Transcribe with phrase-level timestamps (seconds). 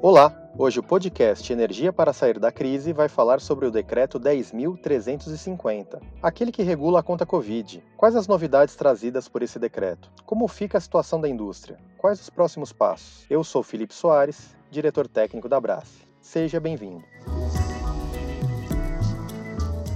[0.00, 0.32] Olá!
[0.56, 6.52] Hoje o podcast Energia para Sair da Crise vai falar sobre o Decreto 10.350, aquele
[6.52, 7.84] que regula a conta Covid.
[7.96, 10.10] Quais as novidades trazidas por esse decreto?
[10.24, 11.76] Como fica a situação da indústria?
[11.98, 13.26] Quais os próximos passos?
[13.28, 16.06] Eu sou Felipe Soares, diretor técnico da Brás.
[16.20, 17.04] Seja bem-vindo.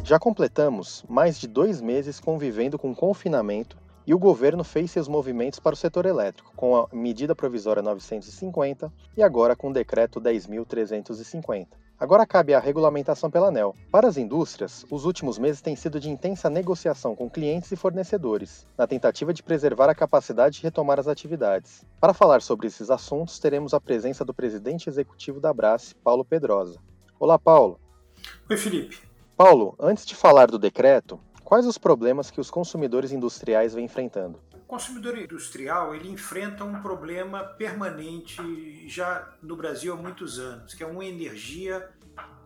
[0.02, 5.58] Já completamos mais de dois meses convivendo com confinamento e o governo fez seus movimentos
[5.58, 11.68] para o setor elétrico, com a medida provisória 950 e agora com o decreto 10.350.
[12.00, 13.74] Agora cabe a regulamentação pela ANEL.
[13.92, 18.66] Para as indústrias, os últimos meses têm sido de intensa negociação com clientes e fornecedores,
[18.78, 21.84] na tentativa de preservar a capacidade de retomar as atividades.
[22.00, 26.78] Para falar sobre esses assuntos, teremos a presença do presidente executivo da Brás, Paulo Pedrosa.
[27.18, 27.78] Olá, Paulo.
[28.48, 28.98] Oi, Felipe.
[29.36, 34.40] Paulo, antes de falar do decreto, Quais os problemas que os consumidores industriais vêm enfrentando?
[34.54, 40.84] O consumidor industrial ele enfrenta um problema permanente já no Brasil há muitos anos, que
[40.84, 41.90] é uma energia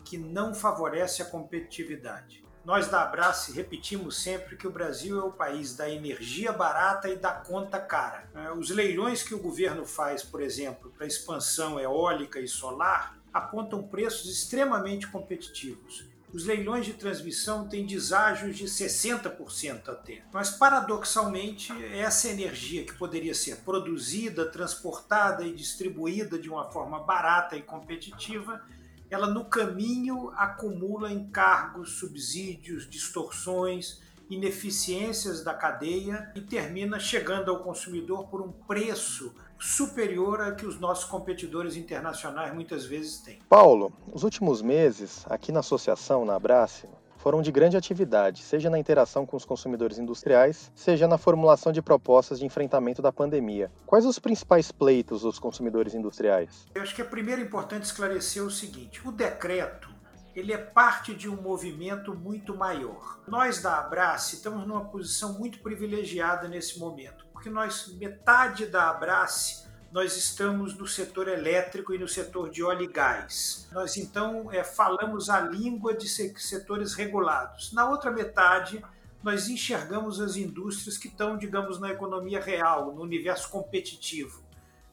[0.06, 2.43] que não favorece a competitividade.
[2.65, 7.17] Nós da Abrace repetimos sempre que o Brasil é o país da energia barata e
[7.17, 8.27] da conta cara.
[8.34, 13.83] É, os leilões que o governo faz, por exemplo, para expansão eólica e solar, apontam
[13.83, 16.14] preços extremamente competitivos.
[16.35, 20.25] Os leilões de transmissão têm deságios de 60% até.
[20.33, 27.57] Mas, paradoxalmente, essa energia que poderia ser produzida, transportada e distribuída de uma forma barata
[27.57, 28.61] e competitiva,
[29.09, 38.28] ela no caminho acumula encargos, subsídios, distorções, ineficiências da cadeia e termina chegando ao consumidor
[38.28, 43.39] por um preço superior a que os nossos competidores internacionais muitas vezes têm.
[43.48, 46.89] Paulo, os últimos meses, aqui na associação, na Abrace,
[47.25, 51.81] foram de grande atividade, seja na interação com os consumidores industriais, seja na formulação de
[51.81, 53.72] propostas de enfrentamento da pandemia.
[53.86, 56.66] Quais os principais pleitos dos consumidores industriais?
[56.75, 59.94] Eu acho que é primeiro importante esclarecer o seguinte: o decreto
[60.35, 63.21] ele é parte de um movimento muito maior.
[63.27, 69.67] Nós da Abrace estamos numa posição muito privilegiada nesse momento porque nós, metade da Abrace,
[69.93, 73.69] nós estamos no setor elétrico e no setor de óleo e gás.
[73.71, 77.71] Nós, então, é, falamos a língua de setores regulados.
[77.75, 78.83] Na outra metade,
[79.23, 84.43] nós enxergamos as indústrias que estão, digamos, na economia real, no universo competitivo.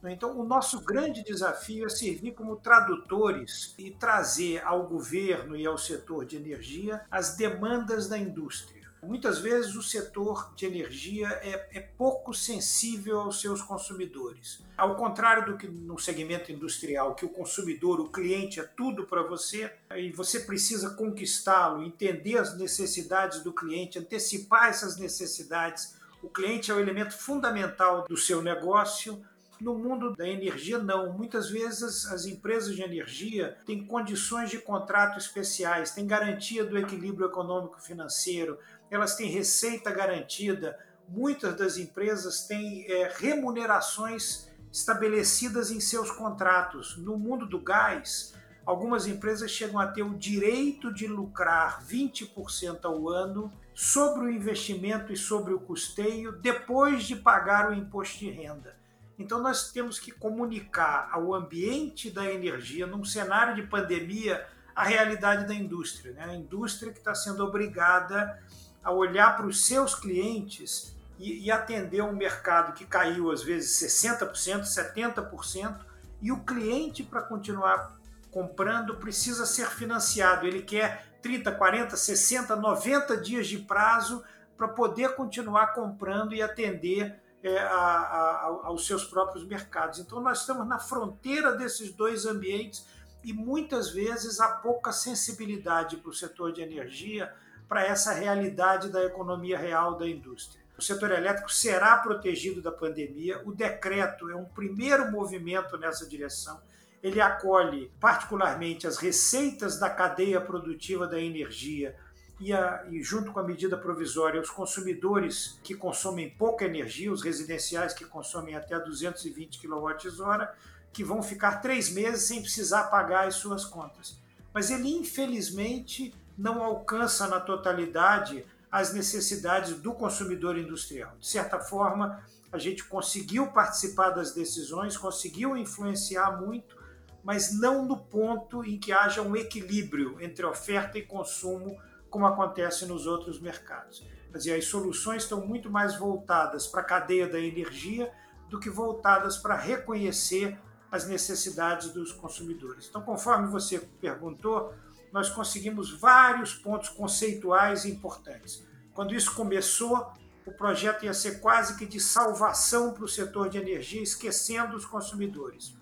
[0.03, 5.77] Então, o nosso grande desafio é servir como tradutores e trazer ao governo e ao
[5.77, 8.81] setor de energia as demandas da indústria.
[9.03, 14.63] Muitas vezes o setor de energia é, é, pouco sensível aos seus consumidores.
[14.77, 19.23] Ao contrário do que no segmento industrial, que o consumidor, o cliente é tudo para
[19.23, 25.99] você e você precisa conquistá-lo, entender as necessidades do cliente, antecipar essas necessidades.
[26.21, 29.19] O cliente é o elemento fundamental do seu negócio.
[29.61, 31.13] No mundo da energia, não.
[31.13, 37.27] Muitas vezes as empresas de energia têm condições de contrato especiais, têm garantia do equilíbrio
[37.27, 38.57] econômico-financeiro,
[38.89, 46.97] elas têm receita garantida, muitas das empresas têm é, remunerações estabelecidas em seus contratos.
[46.97, 48.33] No mundo do gás,
[48.65, 55.13] algumas empresas chegam a ter o direito de lucrar 20% ao ano sobre o investimento
[55.13, 58.80] e sobre o custeio depois de pagar o imposto de renda.
[59.21, 64.45] Então nós temos que comunicar ao ambiente da energia, num cenário de pandemia,
[64.75, 66.13] a realidade da indústria.
[66.13, 66.23] Né?
[66.23, 68.41] A indústria que está sendo obrigada
[68.83, 73.71] a olhar para os seus clientes e, e atender um mercado que caiu às vezes
[73.95, 75.79] 60%, 70%,
[76.21, 77.99] e o cliente, para continuar
[78.29, 80.45] comprando, precisa ser financiado.
[80.47, 84.23] Ele quer 30, 40, 60, 90 dias de prazo
[84.55, 89.99] para poder continuar comprando e atender é, a, a, aos seus próprios mercados.
[89.99, 92.85] Então, nós estamos na fronteira desses dois ambientes
[93.23, 97.33] e muitas vezes há pouca sensibilidade para o setor de energia
[97.67, 100.61] para essa realidade da economia real da indústria.
[100.77, 103.41] O setor elétrico será protegido da pandemia.
[103.45, 106.59] O decreto é um primeiro movimento nessa direção.
[107.03, 111.95] Ele acolhe particularmente as receitas da cadeia produtiva da energia
[112.41, 117.21] e, a, e, junto com a medida provisória, os consumidores que consomem pouca energia, os
[117.21, 120.47] residenciais que consomem até 220 kWh,
[120.91, 124.19] que vão ficar três meses sem precisar pagar as suas contas.
[124.51, 131.15] Mas ele, infelizmente, não alcança na totalidade as necessidades do consumidor industrial.
[131.19, 136.75] De certa forma, a gente conseguiu participar das decisões, conseguiu influenciar muito,
[137.23, 141.77] mas não no ponto em que haja um equilíbrio entre oferta e consumo,
[142.11, 144.05] como acontece nos outros mercados.
[144.31, 148.11] Quer dizer, as soluções estão muito mais voltadas para a cadeia da energia
[148.49, 150.59] do que voltadas para reconhecer
[150.91, 152.87] as necessidades dos consumidores.
[152.89, 154.73] Então, conforme você perguntou,
[155.11, 158.61] nós conseguimos vários pontos conceituais importantes.
[158.93, 160.11] Quando isso começou,
[160.45, 164.85] o projeto ia ser quase que de salvação para o setor de energia, esquecendo os
[164.85, 165.73] consumidores.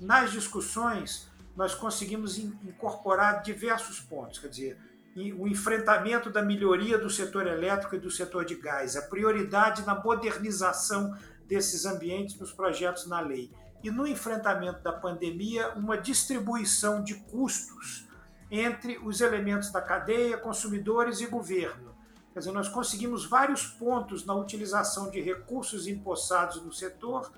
[0.00, 7.46] Nas discussões, nós conseguimos incorporar diversos pontos, quer dizer, o enfrentamento da melhoria do setor
[7.46, 11.16] elétrico e do setor de gás, a prioridade na modernização
[11.46, 13.52] desses ambientes nos projetos na lei.
[13.82, 18.08] E no enfrentamento da pandemia, uma distribuição de custos
[18.50, 21.94] entre os elementos da cadeia, consumidores e governo.
[22.32, 27.30] Quer dizer, nós conseguimos vários pontos na utilização de recursos empossados no setor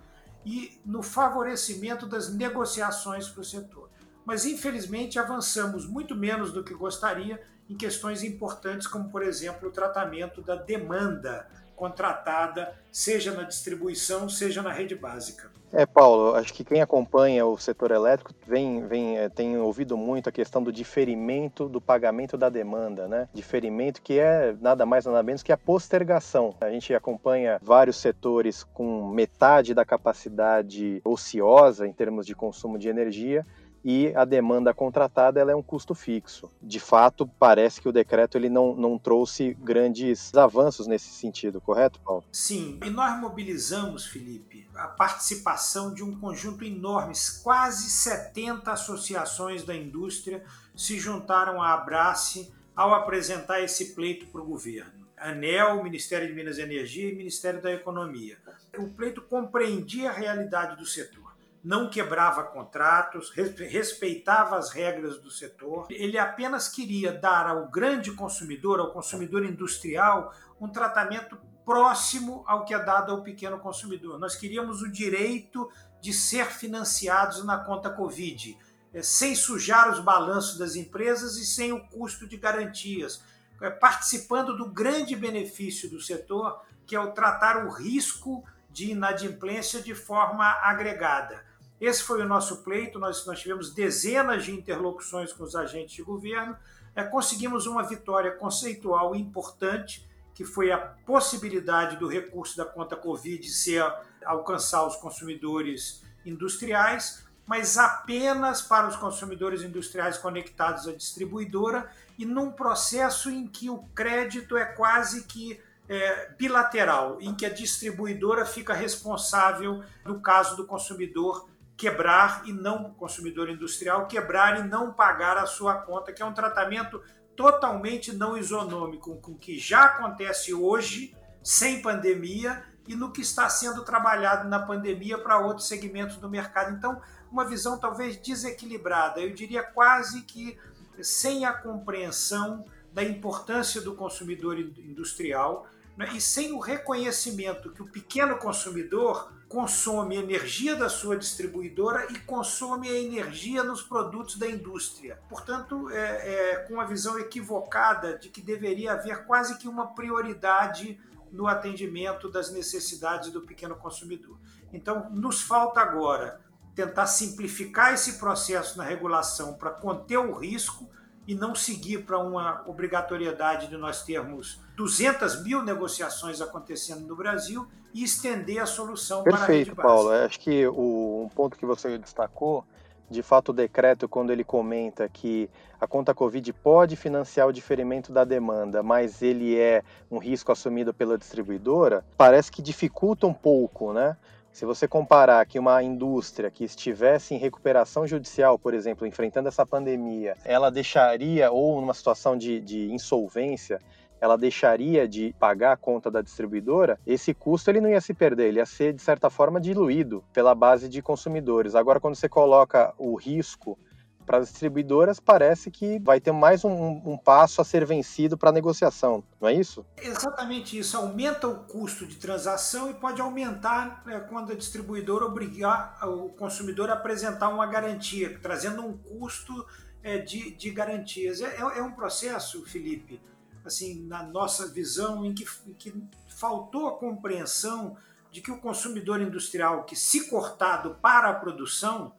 [0.44, 3.90] e no favorecimento das negociações para o setor.
[4.24, 9.72] Mas, infelizmente, avançamos muito menos do que gostaria em questões importantes, como, por exemplo, o
[9.72, 15.50] tratamento da demanda contratada, seja na distribuição, seja na rede básica.
[15.72, 20.28] É, Paulo, acho que quem acompanha o setor elétrico vem, vem, é, tem ouvido muito
[20.28, 23.28] a questão do diferimento do pagamento da demanda, né?
[23.34, 26.54] Diferimento que é nada mais nada menos que a postergação.
[26.60, 32.88] A gente acompanha vários setores com metade da capacidade ociosa em termos de consumo de
[32.88, 33.44] energia
[33.88, 36.50] e a demanda contratada ela é um custo fixo.
[36.60, 42.00] De fato, parece que o decreto ele não, não trouxe grandes avanços nesse sentido, correto,
[42.00, 42.24] Paulo?
[42.32, 49.76] Sim, e nós mobilizamos, Felipe, a participação de um conjunto enorme, quase 70 associações da
[49.76, 50.42] indústria
[50.74, 55.06] se juntaram à Abrace ao apresentar esse pleito para o governo.
[55.16, 58.36] ANEL, Ministério de Minas e Energia e Ministério da Economia.
[58.78, 61.25] O pleito compreendia a realidade do setor
[61.66, 65.88] não quebrava contratos, respeitava as regras do setor.
[65.90, 72.72] Ele apenas queria dar ao grande consumidor, ao consumidor industrial, um tratamento próximo ao que
[72.72, 74.16] é dado ao pequeno consumidor.
[74.16, 75.68] Nós queríamos o direito
[76.00, 78.56] de ser financiados na conta Covid,
[78.94, 83.20] eh, sem sujar os balanços das empresas e sem o custo de garantias,
[83.60, 89.82] eh, participando do grande benefício do setor, que é o tratar o risco de inadimplência
[89.82, 91.44] de forma agregada.
[91.80, 96.02] Esse foi o nosso pleito, nós, nós tivemos dezenas de interlocuções com os agentes de
[96.02, 96.56] governo,
[96.94, 103.46] é, conseguimos uma vitória conceitual importante, que foi a possibilidade do recurso da conta Covid
[103.48, 103.84] ser
[104.24, 112.50] alcançar os consumidores industriais, mas apenas para os consumidores industriais conectados à distribuidora e num
[112.50, 118.74] processo em que o crédito é quase que é, bilateral, em que a distribuidora fica
[118.74, 125.46] responsável no caso do consumidor quebrar e não, consumidor industrial, quebrar e não pagar a
[125.46, 127.02] sua conta, que é um tratamento
[127.36, 133.48] totalmente não isonômico com o que já acontece hoje, sem pandemia, e no que está
[133.48, 136.72] sendo trabalhado na pandemia para outros segmentos do mercado.
[136.72, 137.00] Então,
[137.30, 140.58] uma visão talvez desequilibrada, eu diria quase que
[141.02, 147.90] sem a compreensão da importância do consumidor industrial né, e sem o reconhecimento que o
[147.90, 155.20] pequeno consumidor consome energia da sua distribuidora e consome a energia nos produtos da indústria.
[155.28, 161.00] Portanto, é, é, com uma visão equivocada de que deveria haver quase que uma prioridade
[161.30, 164.38] no atendimento das necessidades do pequeno consumidor.
[164.72, 166.40] Então, nos falta agora
[166.74, 170.88] tentar simplificar esse processo na regulação para conter o risco
[171.26, 177.66] e não seguir para uma obrigatoriedade de nós termos 200 mil negociações acontecendo no Brasil
[177.92, 179.88] e estender a solução Perfeito, para a rede base.
[179.88, 180.10] Paulo.
[180.10, 182.64] Acho que o, um ponto que você destacou,
[183.10, 185.48] de fato, o decreto, quando ele comenta que
[185.80, 190.92] a conta Covid pode financiar o diferimento da demanda, mas ele é um risco assumido
[190.92, 194.16] pela distribuidora, parece que dificulta um pouco, né?
[194.56, 199.66] Se você comparar que uma indústria que estivesse em recuperação judicial, por exemplo, enfrentando essa
[199.66, 203.78] pandemia, ela deixaria, ou numa situação de, de insolvência,
[204.18, 208.46] ela deixaria de pagar a conta da distribuidora, esse custo ele não ia se perder,
[208.46, 211.74] ele ia ser de certa forma diluído pela base de consumidores.
[211.74, 213.78] Agora, quando você coloca o risco
[214.26, 218.50] para as distribuidoras, parece que vai ter mais um, um passo a ser vencido para
[218.50, 219.86] a negociação, não é isso?
[219.96, 220.96] Exatamente isso.
[220.96, 226.90] Aumenta o custo de transação e pode aumentar né, quando a distribuidora obrigar o consumidor
[226.90, 229.64] a apresentar uma garantia, trazendo um custo
[230.02, 231.40] é, de, de garantias.
[231.40, 233.20] É, é um processo, Felipe,
[233.64, 235.94] assim, na nossa visão, em que, em que
[236.28, 237.96] faltou a compreensão
[238.30, 242.12] de que o consumidor industrial que, se cortado para a produção,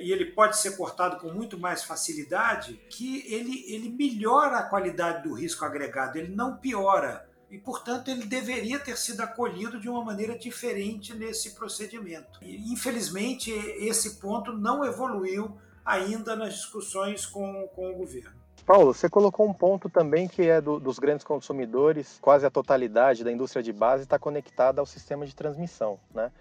[0.00, 5.28] e ele pode ser cortado com muito mais facilidade, que ele, ele melhora a qualidade
[5.28, 7.28] do risco agregado, ele não piora.
[7.50, 12.38] E, portanto, ele deveria ter sido acolhido de uma maneira diferente nesse procedimento.
[12.42, 18.44] E, infelizmente, esse ponto não evoluiu ainda nas discussões com, com o governo.
[18.66, 23.22] Paulo, você colocou um ponto também que é do, dos grandes consumidores, quase a totalidade
[23.22, 26.32] da indústria de base está conectada ao sistema de transmissão, né?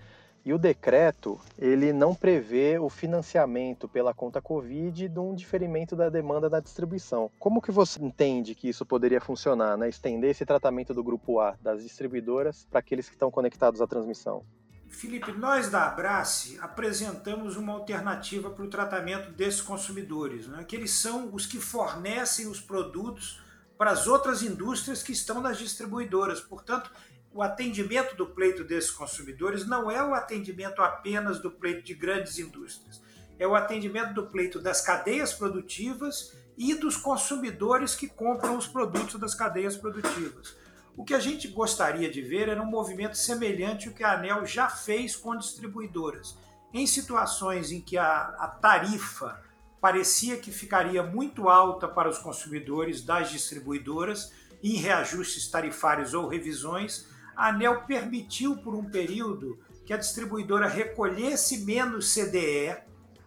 [0.45, 6.09] E o decreto, ele não prevê o financiamento pela conta Covid de um diferimento da
[6.09, 7.31] demanda da distribuição.
[7.39, 9.88] Como que você entende que isso poderia funcionar, né?
[9.88, 14.43] Estender esse tratamento do grupo A das distribuidoras para aqueles que estão conectados à transmissão?
[14.89, 20.65] Felipe, nós da Abrace apresentamos uma alternativa para o tratamento desses consumidores, né?
[20.65, 23.41] que eles são os que fornecem os produtos
[23.77, 26.39] para as outras indústrias que estão nas distribuidoras.
[26.41, 26.91] Portanto,
[27.33, 32.37] o atendimento do pleito desses consumidores não é o atendimento apenas do pleito de grandes
[32.37, 33.01] indústrias,
[33.39, 39.19] é o atendimento do pleito das cadeias produtivas e dos consumidores que compram os produtos
[39.19, 40.55] das cadeias produtivas.
[40.95, 44.45] O que a gente gostaria de ver era um movimento semelhante ao que a ANEL
[44.45, 46.37] já fez com distribuidoras.
[46.71, 49.41] Em situações em que a, a tarifa
[49.81, 57.11] parecia que ficaria muito alta para os consumidores das distribuidoras, em reajustes tarifários ou revisões,
[57.35, 62.77] a ANEL permitiu por um período que a distribuidora recolhesse menos CDE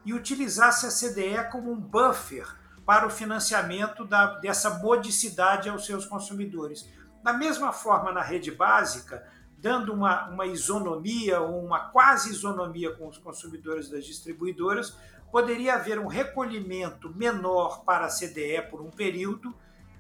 [0.05, 2.47] e utilizasse a CDE como um buffer
[2.85, 6.89] para o financiamento da, dessa modicidade aos seus consumidores.
[7.23, 9.27] Da mesma forma, na rede básica,
[9.59, 14.97] dando uma, uma isonomia ou uma quase isonomia com os consumidores das distribuidoras,
[15.33, 19.53] poderia haver um recolhimento menor para a CDE por um período,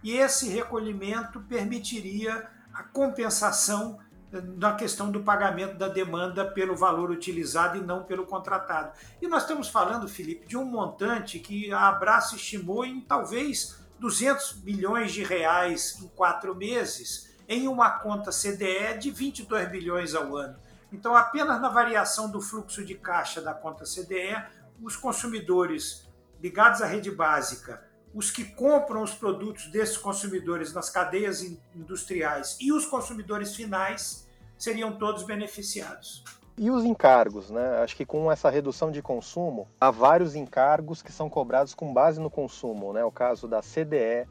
[0.02, 3.98] e esse recolhimento permitiria a compensação
[4.30, 8.92] na questão do pagamento da demanda pelo valor utilizado e não pelo contratado.
[9.22, 14.62] E nós estamos falando, Felipe, de um montante que a Abraço estimou em talvez 200
[14.62, 20.58] milhões de reais em quatro meses, em uma conta CDE de 22 bilhões ao ano.
[20.92, 24.36] Então, apenas na variação do fluxo de caixa da conta CDE,
[24.82, 26.06] os consumidores
[26.42, 27.85] ligados à rede básica
[28.16, 31.42] os que compram os produtos desses consumidores nas cadeias
[31.74, 36.24] industriais e os consumidores finais seriam todos beneficiados.
[36.56, 37.82] E os encargos, né?
[37.82, 42.18] Acho que com essa redução de consumo, há vários encargos que são cobrados com base
[42.18, 43.04] no consumo, né?
[43.04, 44.26] O caso da CDE,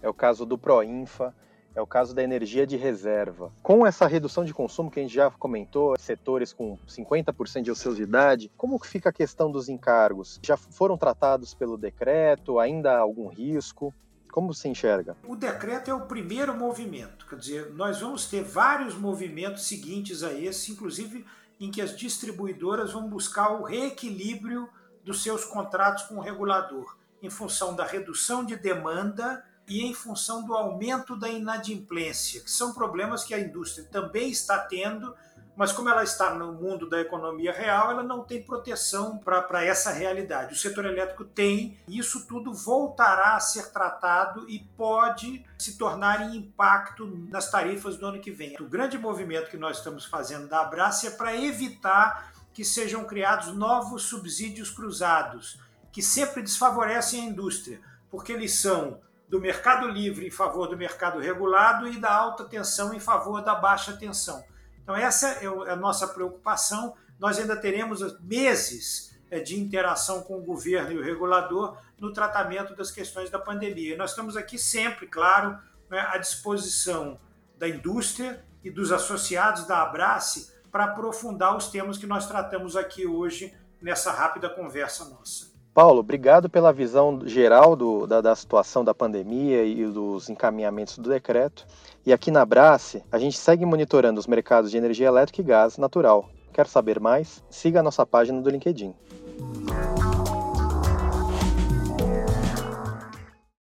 [0.00, 1.34] é o caso do Proinfa,
[1.74, 3.52] é o caso da energia de reserva.
[3.62, 8.50] Com essa redução de consumo que a gente já comentou, setores com 50% de ociosidade,
[8.56, 10.38] como que fica a questão dos encargos?
[10.42, 12.58] Já foram tratados pelo decreto?
[12.58, 13.92] Ainda há algum risco?
[14.30, 15.16] Como se enxerga?
[15.26, 20.32] O decreto é o primeiro movimento, quer dizer, nós vamos ter vários movimentos seguintes a
[20.32, 21.24] esse, inclusive
[21.60, 24.68] em que as distribuidoras vão buscar o reequilíbrio
[25.04, 30.44] dos seus contratos com o regulador, em função da redução de demanda e em função
[30.44, 35.14] do aumento da inadimplência, que são problemas que a indústria também está tendo,
[35.56, 39.92] mas como ela está no mundo da economia real, ela não tem proteção para essa
[39.92, 40.52] realidade.
[40.52, 46.22] O setor elétrico tem, e isso tudo voltará a ser tratado e pode se tornar
[46.22, 48.56] em impacto nas tarifas do ano que vem.
[48.58, 53.54] O grande movimento que nós estamos fazendo da Abraça é para evitar que sejam criados
[53.54, 55.60] novos subsídios cruzados,
[55.92, 57.80] que sempre desfavorecem a indústria,
[58.10, 62.92] porque eles são do mercado livre em favor do mercado regulado e da alta tensão
[62.94, 64.44] em favor da baixa tensão.
[64.82, 66.94] Então, essa é, é a nossa preocupação.
[67.18, 72.76] Nós ainda teremos meses é, de interação com o governo e o regulador no tratamento
[72.76, 73.96] das questões da pandemia.
[73.96, 77.18] nós estamos aqui sempre, claro, né, à disposição
[77.56, 83.06] da indústria e dos associados da Abrace para aprofundar os temas que nós tratamos aqui
[83.06, 85.53] hoje nessa rápida conversa nossa.
[85.74, 91.10] Paulo, obrigado pela visão geral do, da, da, situação da pandemia e dos encaminhamentos do
[91.10, 91.66] decreto.
[92.06, 95.76] E aqui na Brace, a gente segue monitorando os mercados de energia elétrica e gás
[95.76, 96.30] natural.
[96.52, 97.42] Quer saber mais?
[97.50, 98.94] Siga a nossa página do LinkedIn.